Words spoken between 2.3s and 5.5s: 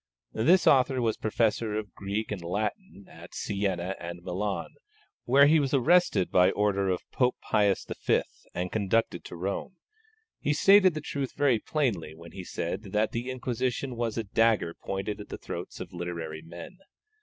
and Latin at Sienna and Milan, where